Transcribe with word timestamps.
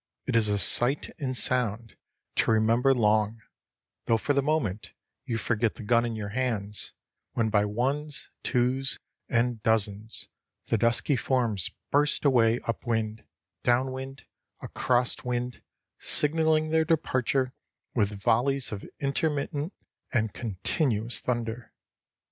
It 0.25 0.35
is 0.35 0.49
a 0.49 0.57
sight 0.57 1.11
and 1.19 1.37
sound 1.37 1.95
to 2.37 2.49
remember 2.49 2.91
long, 2.91 3.39
though 4.05 4.17
for 4.17 4.33
the 4.33 4.41
moment 4.41 4.93
you 5.25 5.37
forget 5.37 5.75
the 5.75 5.83
gun 5.83 6.05
in 6.07 6.15
your 6.15 6.29
hands, 6.29 6.91
when 7.33 7.51
by 7.51 7.65
ones, 7.65 8.31
twos, 8.41 8.97
and 9.29 9.61
dozens 9.61 10.27
the 10.69 10.77
dusky 10.79 11.15
forms 11.15 11.69
burst 11.91 12.25
away 12.25 12.59
up 12.61 12.87
wind, 12.87 13.25
down 13.61 13.91
wind, 13.91 14.25
across 14.59 15.23
wind, 15.23 15.61
signalling 15.99 16.71
their 16.71 16.83
departure 16.83 17.53
with 17.93 18.09
volleys 18.19 18.71
of 18.71 18.83
intermittent 18.99 19.71
and 20.11 20.33
continuous 20.33 21.19
thunder. 21.19 21.73